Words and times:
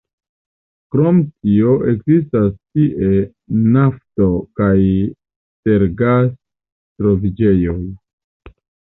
Krom 0.93 1.17
tio 1.47 1.73
ekzistas 1.89 2.47
tie 2.77 3.09
nafto- 3.75 4.29
kaj 4.61 4.77
tergas-troviĝejoj. 5.69 7.77